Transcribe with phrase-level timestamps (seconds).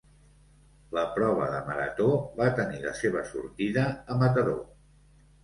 [0.97, 2.07] La prova de marató
[2.41, 4.59] va tenir la seva sortida a Mataró.